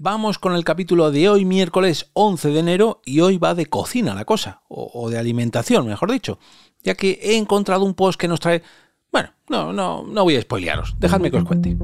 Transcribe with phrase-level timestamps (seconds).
[0.00, 4.14] Vamos con el capítulo de hoy, miércoles 11 de enero, y hoy va de cocina
[4.14, 6.38] la cosa, o, de alimentación, mejor dicho,
[6.84, 8.62] ya que he encontrado un post que nos trae...
[9.10, 11.76] Bueno, no, no, no voy a spoilearos, dejadme que os cuente.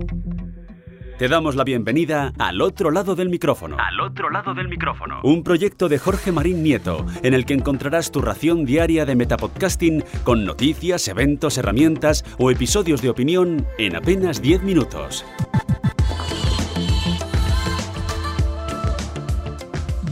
[1.18, 3.78] Te damos la bienvenida al otro lado del micrófono.
[3.80, 5.20] Al otro lado del micrófono.
[5.24, 10.04] Un proyecto de Jorge Marín Nieto, en el que encontrarás tu ración diaria de metapodcasting
[10.22, 15.24] con noticias, eventos, herramientas o episodios de opinión en apenas 10 minutos.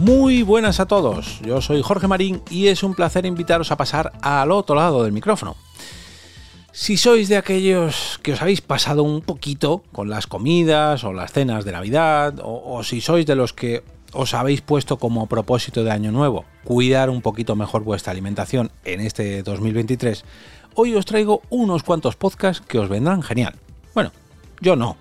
[0.02, 4.10] Muy buenas a todos, yo soy Jorge Marín y es un placer invitaros a pasar
[4.20, 5.54] al otro lado del micrófono.
[6.72, 11.30] Si sois de aquellos que os habéis pasado un poquito con las comidas o las
[11.30, 15.92] cenas de Navidad, o, si sois de los que os habéis puesto como propósito de
[15.92, 20.24] año nuevo cuidar un poquito mejor vuestra alimentación en este 2023,
[20.74, 23.54] hoy os traigo unos cuantos podcasts que os vendrán genial.
[23.94, 24.10] Bueno,
[24.60, 24.96] yo no,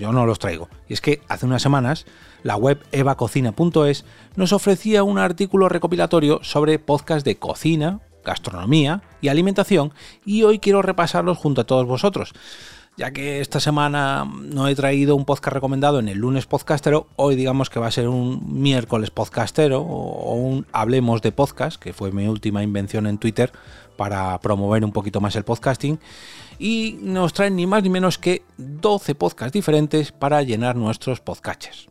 [0.00, 0.68] yo no los traigo.
[0.88, 2.06] Y es que hace unas semanas
[2.42, 4.04] la web evacocina.es
[4.34, 9.92] nos ofrecía un artículo recopilatorio sobre podcast de cocina, gastronomía y alimentación
[10.24, 12.32] y hoy quiero repasarlos junto a todos vosotros.
[12.96, 17.36] Ya que esta semana no he traído un podcast recomendado en el lunes podcastero, hoy
[17.36, 22.10] digamos que va a ser un miércoles podcastero o un hablemos de podcast, que fue
[22.10, 23.52] mi última invención en Twitter
[23.96, 25.98] para promover un poquito más el podcasting.
[26.60, 31.88] Y nos traen ni más ni menos que 12 podcasts diferentes para llenar nuestros podcasts.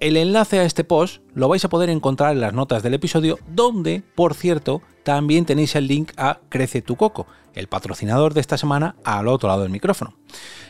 [0.00, 3.38] El enlace a este post lo vais a poder encontrar en las notas del episodio,
[3.48, 8.56] donde, por cierto, también tenéis el link a Crece tu Coco, el patrocinador de esta
[8.56, 10.14] semana al otro lado del micrófono.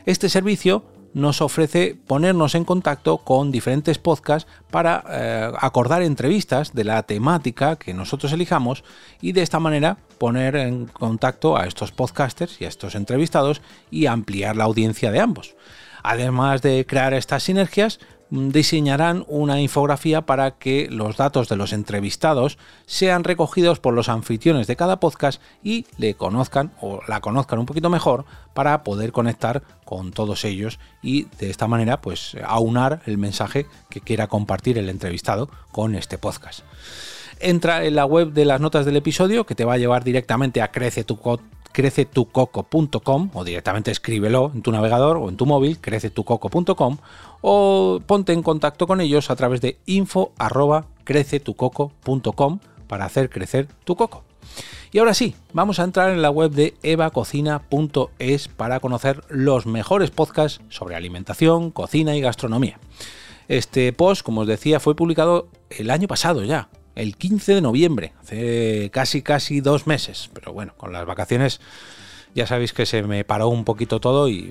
[0.05, 6.85] Este servicio nos ofrece ponernos en contacto con diferentes podcasts para eh, acordar entrevistas de
[6.85, 8.85] la temática que nosotros elijamos
[9.21, 14.07] y de esta manera poner en contacto a estos podcasters y a estos entrevistados y
[14.07, 15.55] ampliar la audiencia de ambos.
[16.03, 17.99] Además de crear estas sinergias,
[18.31, 24.67] diseñarán una infografía para que los datos de los entrevistados sean recogidos por los anfitriones
[24.67, 29.63] de cada podcast y le conozcan o la conozcan un poquito mejor para poder conectar
[29.85, 34.89] con todos ellos y de esta manera pues aunar el mensaje que quiera compartir el
[34.89, 36.61] entrevistado con este podcast.
[37.41, 40.61] Entra en la web de las notas del episodio que te va a llevar directamente
[40.61, 41.19] a crece tu
[41.79, 46.97] crecetucoco.com o directamente escríbelo en tu navegador o en tu móvil, crecetucoco.com
[47.41, 50.33] o ponte en contacto con ellos a través de info
[51.05, 52.59] crecetucoco.com
[52.89, 54.25] para hacer crecer tu coco.
[54.91, 60.11] Y ahora sí, vamos a entrar en la web de evacocina.es para conocer los mejores
[60.11, 62.81] podcasts sobre alimentación, cocina y gastronomía.
[63.47, 68.13] Este post, como os decía, fue publicado el año pasado ya, el 15 de noviembre,
[68.21, 71.61] hace casi casi dos meses, pero bueno, con las vacaciones
[72.35, 74.51] ya sabéis que se me paró un poquito todo y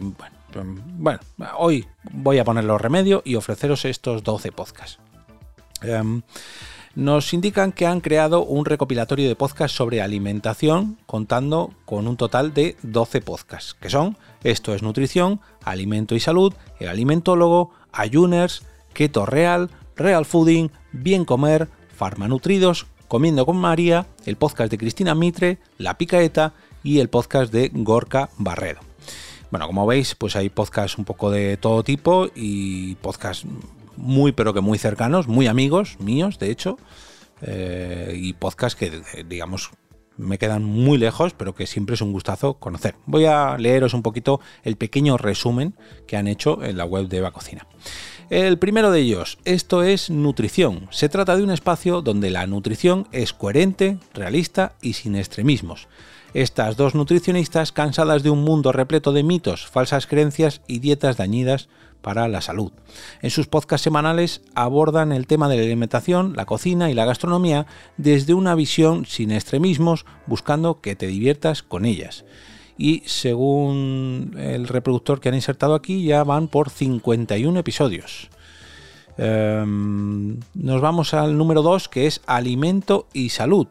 [0.97, 1.19] bueno,
[1.57, 4.97] hoy voy a ponerlo remedio y ofreceros estos 12 podcasts.
[5.81, 6.22] Em,
[6.96, 12.53] nos indican que han creado un recopilatorio de podcasts sobre alimentación, contando con un total
[12.53, 18.63] de 12 podcasts, que son Esto es Nutrición, Alimento y Salud, El Alimentólogo, Ayuners,
[18.94, 25.58] Keto Real, Real Fooding, Bien Comer, Farmanutridos, Comiendo con María, el podcast de Cristina Mitre,
[25.78, 26.53] La Picaeta
[26.84, 28.81] y el podcast de Gorka Barredo.
[29.50, 33.46] Bueno, como veis, pues hay podcasts un poco de todo tipo y podcasts
[33.96, 36.78] muy pero que muy cercanos, muy amigos míos, de hecho,
[37.41, 39.72] eh, y podcasts que, digamos,
[40.17, 42.95] me quedan muy lejos, pero que siempre es un gustazo conocer.
[43.05, 45.75] Voy a leeros un poquito el pequeño resumen
[46.07, 47.67] que han hecho en la web de Eva Cocina.
[48.29, 50.88] El primero de ellos, esto es nutrición.
[50.91, 55.88] Se trata de un espacio donde la nutrición es coherente, realista y sin extremismos.
[56.33, 61.69] Estas dos nutricionistas, cansadas de un mundo repleto de mitos, falsas creencias y dietas dañidas
[62.01, 62.71] para la salud.
[63.21, 67.65] En sus podcasts semanales abordan el tema de la alimentación, la cocina y la gastronomía
[67.97, 72.25] desde una visión sin extremismos, buscando que te diviertas con ellas
[72.77, 78.29] y según el reproductor que han insertado aquí ya van por 51 episodios.
[79.17, 83.68] Em, nos vamos al número 2 que es Alimento y Salud,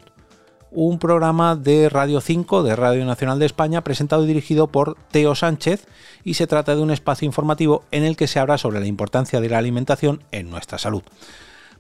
[0.70, 5.34] un programa de Radio 5 de Radio Nacional de España presentado y dirigido por Teo
[5.34, 5.86] Sánchez
[6.24, 9.40] y se trata de un espacio informativo en el que se habla sobre la importancia
[9.40, 11.02] de la alimentación en nuestra salud.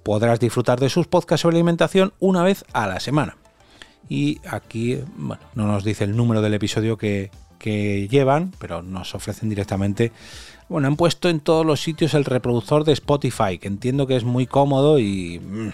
[0.02, 3.36] Podrás disfrutar de sus podcasts sobre alimentación una vez a la semana
[4.08, 7.30] y aquí bueno, no nos dice el número del episodio que,
[8.08, 10.12] llevan, pero nos ofrecen directamente.
[10.68, 14.22] Bueno, han puesto en todos los sitios el reproductor de Spotify, que entiendo que es
[14.22, 15.70] muy cómodo y mm,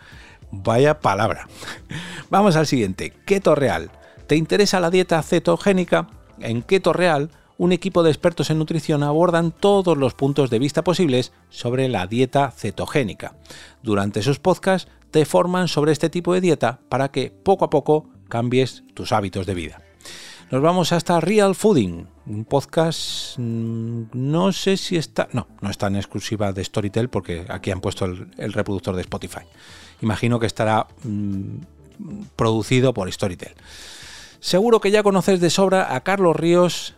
[0.52, 1.48] Vaya palabra.
[2.30, 3.12] Vamos al siguiente.
[3.26, 3.92] Keto Real.
[4.28, 6.08] ¿Te interesa la dieta cetogénica?
[6.40, 10.84] En Keto Real un equipo de expertos en nutrición abordan todos los puntos de vista
[10.84, 13.36] posibles sobre la dieta cetogénica.
[13.82, 18.10] Durante sus podcasts te forman sobre este tipo de dieta para que poco a poco
[18.28, 19.82] cambies tus hábitos de vida.
[20.52, 25.88] Nos vamos hasta Real Fooding, un podcast, mm, no sé si está, no, no está
[25.88, 29.46] en exclusiva de Storytel porque aquí han puesto el, reproductor de Spotify.
[30.02, 31.60] Imagino que estará mm,
[32.36, 33.54] producido por Storytel.
[34.42, 36.94] Seguro que ya conoces de sobra a Carlos Ríos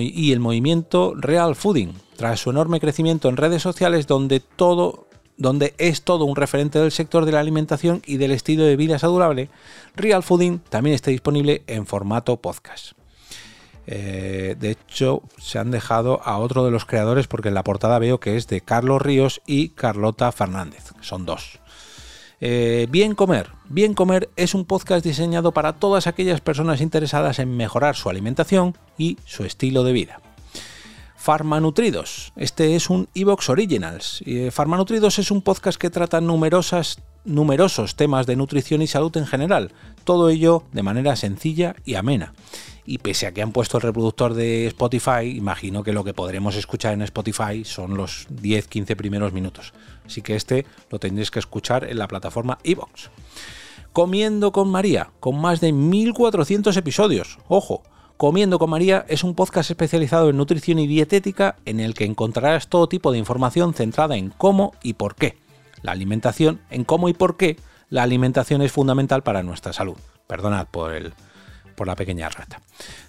[0.00, 5.07] y el movimiento Real Fooding, tras su enorme crecimiento en redes sociales donde todo
[5.38, 8.98] donde es todo un referente del sector de la alimentación y del estilo de vida
[8.98, 9.48] saludable,
[9.96, 12.92] Real Fooding también está disponible en formato podcast.
[13.86, 17.98] Eh, de hecho, se han dejado a otro de los creadores porque en la portada
[17.98, 20.92] veo que es de Carlos Ríos y Carlota Fernández.
[21.00, 21.60] Son dos.
[22.40, 23.50] Eh, Bien Comer.
[23.68, 28.76] Bien Comer es un podcast diseñado para todas aquellas personas interesadas en mejorar su alimentación
[28.98, 30.20] y su estilo de vida.
[31.18, 32.32] Farmanutridos.
[32.36, 34.22] Este es un Evox Originals.
[34.24, 39.26] Eh, Farmanutridos es un podcast que trata numerosas, numerosos temas de nutrición y salud en
[39.26, 39.72] general,
[40.04, 42.32] todo ello de manera sencilla y amena
[42.86, 46.56] y pese a que han puesto el reproductor de Spotify, imagino que lo que podremos
[46.56, 49.74] escuchar en Spotify son los 10-15 primeros minutos.
[50.06, 53.10] Así que este lo tendréis que escuchar en la plataforma Evox.
[53.92, 57.38] Comiendo con María, con más de 1400 episodios.
[57.48, 57.82] Ojo,
[58.18, 62.66] Comiendo con María es un podcast especializado en nutrición y dietética en el que encontrarás
[62.66, 65.38] todo tipo de información centrada en cómo y por qué.
[65.82, 67.58] La alimentación, en cómo y por qué
[67.90, 69.96] la alimentación es fundamental para nuestra salud.
[70.26, 71.14] Perdonad por el,
[71.76, 72.60] por la pequeña rata.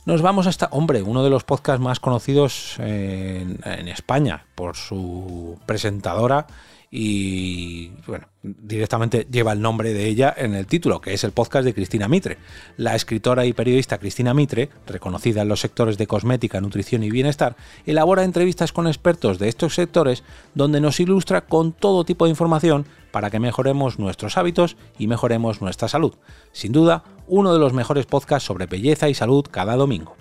[0.05, 5.57] Nos vamos hasta, hombre, uno de los podcasts más conocidos en, en España por su
[5.65, 6.45] presentadora
[6.91, 11.65] y bueno, directamente lleva el nombre de ella en el título, que es el podcast
[11.65, 12.37] de Cristina Mitre.
[12.77, 17.55] La escritora y periodista Cristina Mitre, reconocida en los sectores de cosmética, nutrición y bienestar,
[17.85, 20.23] elabora entrevistas con expertos de estos sectores
[20.55, 25.61] donde nos ilustra con todo tipo de información para que mejoremos nuestros hábitos y mejoremos
[25.61, 26.15] nuestra salud.
[26.51, 30.15] Sin duda, uno de los mejores podcasts sobre belleza y salud cada domingo.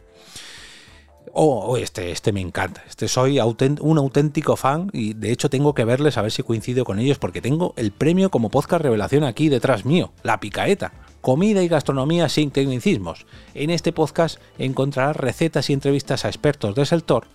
[1.32, 2.82] Oh, oh, este, este me encanta.
[2.88, 6.85] Este soy un auténtico fan y de hecho tengo que verles a ver si coincido
[6.85, 10.92] con ellos porque tengo el premio como podcast revelación aquí detrás mío, La Picaeta.
[11.20, 13.26] Comida y gastronomía sin tecnicismos.
[13.54, 17.26] En este podcast encontrarás recetas y entrevistas a expertos del sector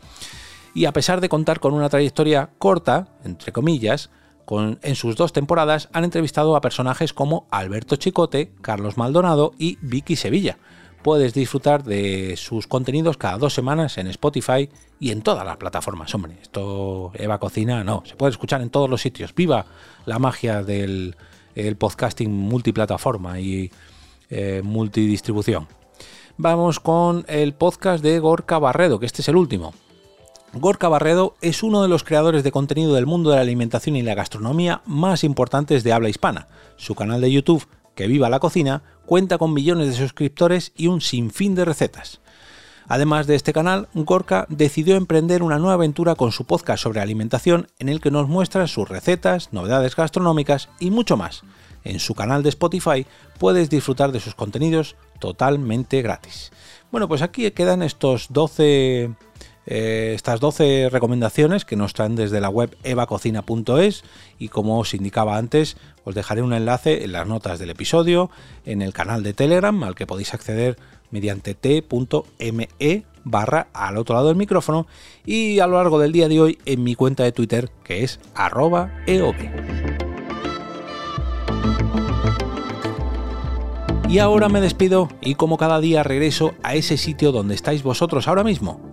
[0.73, 4.09] y a pesar de contar con una trayectoria corta, entre comillas,
[4.81, 10.15] en sus dos temporadas han entrevistado a personajes como Alberto Chicote, Carlos Maldonado y Vicky
[10.15, 10.57] Sevilla
[11.03, 14.69] puedes disfrutar de sus contenidos cada dos semanas en Spotify
[14.99, 16.13] y en todas las plataformas.
[16.15, 19.35] Hombre, esto Eva Cocina no, se puede escuchar en todos los sitios.
[19.35, 19.65] Viva
[20.05, 21.15] la magia del
[21.77, 23.69] podcasting multiplataforma y
[24.29, 25.67] eh, multidistribución.
[26.37, 29.73] Vamos con el podcast de Gorka Barredo, que este es el último.
[30.53, 34.01] Gorka Barredo es uno de los creadores de contenido del mundo de la alimentación y
[34.01, 36.47] la gastronomía más importantes de habla hispana.
[36.77, 41.01] Su canal de YouTube que Viva la Cocina cuenta con millones de suscriptores y un
[41.01, 42.21] sinfín de recetas.
[42.87, 47.67] Además de este canal, Gorka decidió emprender una nueva aventura con su podcast sobre alimentación
[47.79, 51.43] en el que nos muestra sus recetas, novedades gastronómicas y mucho más.
[51.83, 53.05] En su canal de Spotify
[53.39, 56.51] puedes disfrutar de sus contenidos totalmente gratis.
[56.91, 59.11] Bueno, pues aquí quedan estos 12
[59.65, 64.03] eh, estas 12 recomendaciones que nos traen desde la web evacocina.es
[64.39, 68.29] y como os indicaba antes, os dejaré un enlace en las notas del episodio,
[68.65, 70.77] en el canal de Telegram al que podéis acceder
[71.11, 74.85] mediante t.me barra al otro lado del micrófono
[75.25, 78.19] y a lo largo del día de hoy en mi cuenta de Twitter que es
[78.35, 79.35] arroba eov.
[84.09, 88.27] Y ahora me despido y como cada día regreso a ese sitio donde estáis vosotros
[88.27, 88.92] ahora mismo,